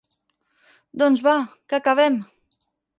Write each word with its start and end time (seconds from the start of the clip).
Doncs 1.03 1.23
va, 1.29 1.37
que 1.69 1.81
acabem. 1.83 2.21